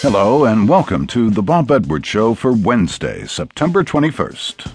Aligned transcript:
Hello, 0.00 0.44
and 0.44 0.68
welcome 0.68 1.08
to 1.08 1.28
The 1.28 1.42
Bob 1.42 1.72
Edwards 1.72 2.06
Show 2.06 2.32
for 2.34 2.52
Wednesday, 2.52 3.26
September 3.26 3.82
21st. 3.82 4.70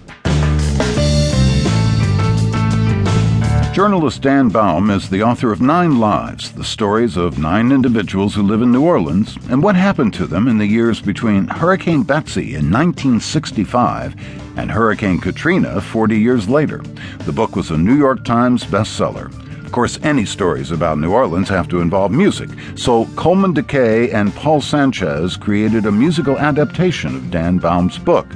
Journalist 3.74 4.22
Dan 4.22 4.50
Baum 4.50 4.90
is 4.90 5.10
the 5.10 5.24
author 5.24 5.54
of 5.54 5.62
Nine 5.62 5.98
Lives, 5.98 6.52
the 6.52 6.66
stories 6.66 7.16
of 7.16 7.38
nine 7.40 7.72
individuals 7.72 8.36
who 8.36 8.44
live 8.44 8.62
in 8.62 8.74
New 8.74 8.84
Orleans 8.84 9.38
and 9.50 9.64
what 9.64 9.78
happened 9.78 10.14
to 10.16 10.28
them 10.28 10.50
in 10.50 10.58
the 10.58 10.68
years 10.68 11.02
between 11.02 11.48
Hurricane 11.48 12.04
Betsy 12.04 12.56
in 12.56 12.70
1965 12.70 14.16
and 14.58 14.70
Hurricane 14.70 15.22
Katrina 15.22 15.80
40 15.80 16.20
years 16.20 16.50
later. 16.50 16.84
The 17.20 17.32
book 17.32 17.56
was 17.56 17.72
a 17.72 17.78
New 17.78 17.96
York 17.96 18.26
Times 18.26 18.66
bestseller. 18.66 19.32
Of 19.74 19.76
course, 19.76 20.00
any 20.04 20.24
stories 20.26 20.70
about 20.70 21.00
New 21.00 21.12
Orleans 21.12 21.50
have 21.50 21.68
to 21.70 21.82
involve 21.82 22.12
music, 22.12 22.48
so 22.76 23.08
Coleman 23.16 23.56
DeKay 23.56 24.14
and 24.14 24.32
Paul 24.36 24.62
Sanchez 24.62 25.36
created 25.36 25.88
a 25.88 25.92
musical 25.92 26.38
adaptation 26.38 27.16
of 27.16 27.32
Dan 27.32 27.58
Baum's 27.58 27.98
book. 27.98 28.28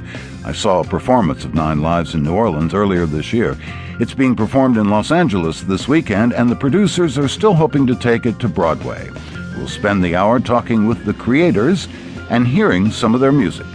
I 0.44 0.50
saw 0.50 0.80
a 0.80 0.84
performance 0.84 1.44
of 1.44 1.54
Nine 1.54 1.80
Lives 1.80 2.14
in 2.14 2.24
New 2.24 2.34
Orleans 2.34 2.74
earlier 2.74 3.06
this 3.06 3.32
year. 3.32 3.56
It's 4.00 4.14
being 4.14 4.34
performed 4.34 4.78
in 4.78 4.90
Los 4.90 5.12
Angeles 5.12 5.60
this 5.60 5.86
weekend, 5.86 6.32
and 6.32 6.50
the 6.50 6.56
producers 6.56 7.16
are 7.16 7.28
still 7.28 7.54
hoping 7.54 7.86
to 7.86 7.94
take 7.94 8.26
it 8.26 8.40
to 8.40 8.48
Broadway. 8.48 9.08
We'll 9.56 9.68
spend 9.68 10.02
the 10.02 10.16
hour 10.16 10.40
talking 10.40 10.88
with 10.88 11.04
the 11.04 11.14
creators 11.14 11.86
and 12.30 12.48
hearing 12.48 12.90
some 12.90 13.14
of 13.14 13.20
their 13.20 13.30
music. 13.30 13.66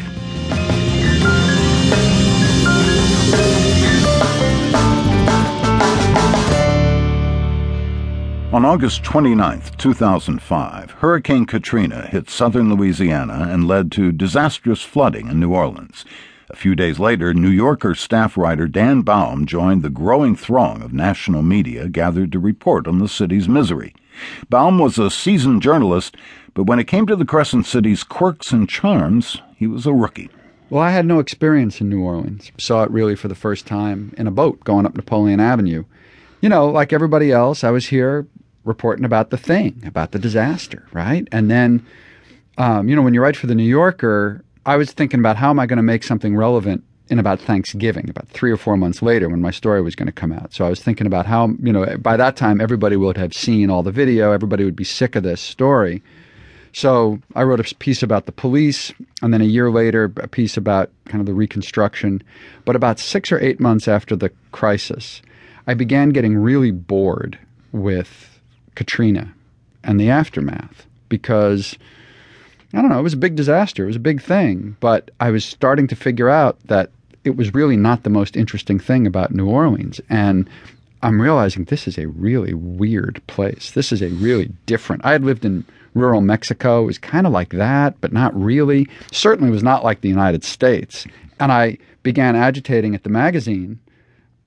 On 8.53 8.65
August 8.65 9.03
29, 9.03 9.63
2005, 9.79 10.91
Hurricane 10.91 11.47
Katrina 11.47 12.05
hit 12.05 12.29
southern 12.29 12.71
Louisiana 12.71 13.47
and 13.49 13.67
led 13.67 13.91
to 13.93 14.11
disastrous 14.11 14.83
flooding 14.83 15.27
in 15.27 15.39
New 15.39 15.51
Orleans. 15.51 16.05
A 16.51 16.55
few 16.55 16.75
days 16.75 16.99
later, 16.99 17.33
New 17.33 17.49
Yorker 17.49 17.95
staff 17.95 18.37
writer 18.37 18.67
Dan 18.67 19.01
Baum 19.01 19.47
joined 19.47 19.81
the 19.81 19.89
growing 19.89 20.35
throng 20.35 20.83
of 20.83 20.93
national 20.93 21.41
media 21.41 21.89
gathered 21.89 22.31
to 22.33 22.37
report 22.37 22.87
on 22.87 22.99
the 22.99 23.07
city's 23.07 23.49
misery. 23.49 23.95
Baum 24.51 24.77
was 24.77 24.99
a 24.99 25.09
seasoned 25.09 25.63
journalist, 25.63 26.15
but 26.53 26.67
when 26.67 26.77
it 26.77 26.85
came 26.85 27.07
to 27.07 27.15
the 27.15 27.25
Crescent 27.25 27.65
City's 27.65 28.03
quirks 28.03 28.51
and 28.51 28.69
charms, 28.69 29.41
he 29.55 29.65
was 29.65 29.87
a 29.87 29.93
rookie. 29.93 30.29
Well, 30.69 30.83
I 30.83 30.91
had 30.91 31.07
no 31.07 31.17
experience 31.17 31.81
in 31.81 31.89
New 31.89 32.03
Orleans. 32.03 32.51
Saw 32.59 32.83
it 32.83 32.91
really 32.91 33.15
for 33.15 33.29
the 33.29 33.33
first 33.33 33.65
time 33.65 34.13
in 34.15 34.27
a 34.27 34.31
boat 34.31 34.63
going 34.63 34.85
up 34.85 34.95
Napoleon 34.95 35.39
Avenue. 35.39 35.85
You 36.39 36.49
know, 36.49 36.69
like 36.69 36.93
everybody 36.93 37.31
else, 37.31 37.63
I 37.63 37.71
was 37.71 37.87
here 37.87 38.27
reporting 38.65 39.05
about 39.05 39.29
the 39.29 39.37
thing, 39.37 39.81
about 39.85 40.11
the 40.11 40.19
disaster, 40.19 40.87
right? 40.93 41.27
And 41.31 41.49
then, 41.49 41.85
um, 42.57 42.87
you 42.87 42.95
know, 42.95 43.01
when 43.01 43.13
you 43.13 43.21
write 43.21 43.35
for 43.35 43.47
the 43.47 43.55
New 43.55 43.63
Yorker, 43.63 44.43
I 44.65 44.77
was 44.77 44.91
thinking 44.91 45.19
about 45.19 45.35
how 45.35 45.49
am 45.49 45.59
I 45.59 45.65
going 45.65 45.77
to 45.77 45.83
make 45.83 46.03
something 46.03 46.35
relevant 46.35 46.83
in 47.09 47.19
about 47.19 47.39
Thanksgiving, 47.39 48.09
about 48.09 48.27
three 48.29 48.51
or 48.51 48.57
four 48.57 48.77
months 48.77 49.01
later 49.01 49.27
when 49.27 49.41
my 49.41 49.51
story 49.51 49.81
was 49.81 49.95
going 49.95 50.07
to 50.07 50.13
come 50.13 50.31
out. 50.31 50.53
So 50.53 50.65
I 50.65 50.69
was 50.69 50.81
thinking 50.81 51.05
about 51.05 51.25
how, 51.25 51.49
you 51.61 51.73
know, 51.73 51.97
by 51.97 52.15
that 52.15 52.37
time 52.37 52.61
everybody 52.61 52.95
would 52.95 53.17
have 53.17 53.33
seen 53.33 53.69
all 53.69 53.83
the 53.83 53.91
video, 53.91 54.31
everybody 54.31 54.63
would 54.63 54.75
be 54.75 54.85
sick 54.85 55.15
of 55.15 55.23
this 55.23 55.41
story. 55.41 56.01
So 56.71 57.19
I 57.35 57.43
wrote 57.43 57.59
a 57.59 57.75
piece 57.75 58.01
about 58.01 58.25
the 58.25 58.31
police, 58.31 58.91
and 59.21 59.31
then 59.31 59.41
a 59.41 59.45
year 59.45 59.69
later, 59.69 60.11
a 60.17 60.27
piece 60.27 60.57
about 60.57 60.89
kind 61.05 61.19
of 61.19 61.27
the 61.27 61.33
reconstruction. 61.33 62.23
But 62.65 62.75
about 62.75 62.99
six 62.99 63.31
or 63.31 63.39
eight 63.39 63.59
months 63.59 63.87
after 63.87 64.15
the 64.15 64.31
crisis, 64.51 65.21
I 65.67 65.75
began 65.75 66.09
getting 66.09 66.35
really 66.35 66.71
bored 66.71 67.37
with 67.71 68.32
Katrina 68.75 69.33
and 69.83 69.99
the 69.99 70.09
aftermath 70.09 70.85
because 71.09 71.77
I 72.73 72.81
don't 72.81 72.89
know, 72.89 72.99
it 72.99 73.03
was 73.03 73.13
a 73.13 73.17
big 73.17 73.35
disaster. 73.35 73.83
It 73.83 73.87
was 73.87 73.95
a 73.95 73.99
big 73.99 74.21
thing. 74.21 74.75
But 74.79 75.11
I 75.19 75.29
was 75.29 75.45
starting 75.45 75.87
to 75.87 75.95
figure 75.95 76.29
out 76.29 76.59
that 76.65 76.89
it 77.23 77.35
was 77.35 77.53
really 77.53 77.77
not 77.77 78.03
the 78.03 78.09
most 78.09 78.35
interesting 78.35 78.79
thing 78.79 79.05
about 79.05 79.33
New 79.33 79.47
Orleans. 79.47 80.01
And 80.09 80.49
I'm 81.03 81.21
realizing 81.21 81.65
this 81.65 81.87
is 81.87 81.97
a 81.97 82.07
really 82.07 82.53
weird 82.53 83.21
place. 83.27 83.71
This 83.71 83.91
is 83.91 84.01
a 84.01 84.09
really 84.09 84.51
different. 84.65 85.05
I 85.05 85.11
had 85.11 85.23
lived 85.23 85.45
in 85.45 85.65
rural 85.93 86.21
Mexico. 86.21 86.83
It 86.83 86.87
was 86.87 86.97
kind 86.97 87.27
of 87.27 87.33
like 87.33 87.51
that, 87.51 88.01
but 88.01 88.11
not 88.11 88.35
really. 88.35 88.87
Certainly 89.11 89.51
was 89.51 89.63
not 89.63 89.83
like 89.83 90.01
the 90.01 90.09
United 90.09 90.43
States. 90.43 91.05
And 91.39 91.51
I 91.51 91.77
began 92.01 92.35
agitating 92.35 92.95
at 92.95 93.03
the 93.03 93.09
magazine 93.09 93.79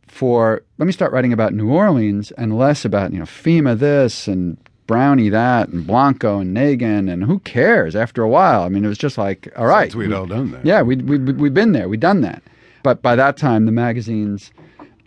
for 0.09 0.63
let 0.79 0.87
me 0.87 0.93
start 0.93 1.13
writing 1.13 1.33
about 1.33 1.55
New 1.55 1.71
Orleans 1.71 2.31
and 2.33 2.57
less 2.57 2.85
about, 2.85 3.13
you 3.13 3.19
know, 3.19 3.25
FEMA 3.25 3.79
this 3.79 4.29
and 4.29 4.57
Brownie 4.87 5.29
that 5.29 5.69
and 5.69 5.87
Blanco 5.87 6.39
and 6.39 6.57
Nagin 6.57 7.13
and 7.13 7.25
who 7.25 7.41
cares 7.41 7.97
after 7.97 8.23
a 8.23 8.29
while? 8.29 8.63
I 8.63 8.69
mean, 8.69 8.85
it 8.85 8.89
was 8.89 8.99
just 8.99 9.19
like, 9.19 9.53
all 9.57 9.67
right. 9.67 9.95
We'd 9.95 10.13
all 10.13 10.27
done 10.27 10.53
that. 10.53 10.65
Yeah, 10.65 10.83
we, 10.83 10.97
we, 10.97 11.19
we've 11.19 11.55
been 11.55 11.73
there. 11.73 11.89
We'd 11.89 12.01
done 12.01 12.21
that. 12.21 12.43
But 12.83 13.03
by 13.03 13.17
that 13.17 13.37
time, 13.37 13.67
the 13.67 13.73
magazine's 13.73 14.53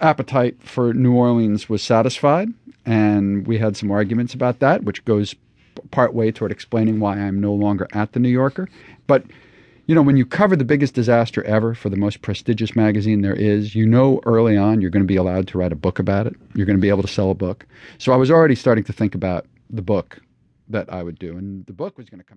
appetite 0.01 0.61
for 0.61 0.93
New 0.93 1.13
Orleans 1.13 1.69
was 1.69 1.81
satisfied. 1.81 2.49
And 2.85 3.47
we 3.47 3.57
had 3.57 3.77
some 3.77 3.91
arguments 3.91 4.33
about 4.33 4.59
that, 4.59 4.83
which 4.83 5.05
goes 5.05 5.35
part 5.91 6.13
way 6.13 6.31
toward 6.31 6.51
explaining 6.51 6.99
why 6.99 7.17
I'm 7.17 7.39
no 7.39 7.53
longer 7.53 7.87
at 7.93 8.13
the 8.13 8.19
New 8.19 8.29
Yorker. 8.29 8.67
But 9.07 9.23
you 9.89 9.95
know, 9.95 10.03
when 10.03 10.17
you 10.17 10.23
cover 10.23 10.55
the 10.55 10.63
biggest 10.63 10.93
disaster 10.93 11.43
ever 11.45 11.73
for 11.73 11.89
the 11.89 11.97
most 11.97 12.21
prestigious 12.21 12.75
magazine 12.75 13.23
there 13.23 13.33
is, 13.33 13.73
you 13.73 13.87
know 13.87 14.21
early 14.23 14.55
on 14.55 14.81
you're 14.81 14.91
going 14.91 15.01
to 15.01 15.07
be 15.07 15.15
allowed 15.15 15.47
to 15.47 15.57
write 15.57 15.71
a 15.71 15.75
book 15.75 15.97
about 15.97 16.27
it. 16.27 16.35
You're 16.53 16.67
going 16.67 16.77
to 16.77 16.81
be 16.81 16.89
able 16.89 17.01
to 17.01 17.07
sell 17.07 17.31
a 17.31 17.33
book. 17.33 17.65
So 17.97 18.13
I 18.13 18.15
was 18.15 18.29
already 18.29 18.53
starting 18.53 18.83
to 18.83 18.93
think 18.93 19.15
about 19.15 19.47
the 19.71 19.81
book 19.81 20.19
that 20.67 20.93
I 20.93 21.01
would 21.01 21.17
do, 21.17 21.35
and 21.35 21.65
the 21.65 21.73
book 21.73 21.97
was 21.97 22.07
going 22.07 22.19
to 22.19 22.23
come. 22.23 22.27